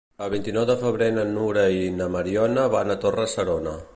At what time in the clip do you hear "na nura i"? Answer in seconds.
1.17-1.85